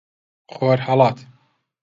خۆر 0.55 0.77
هەڵهات. 0.87 1.17